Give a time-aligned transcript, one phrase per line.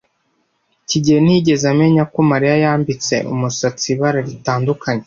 [0.89, 4.99] kigeli ntiyigeze amenya ko Mariya yambitse umusatsi ibara ritandukanye.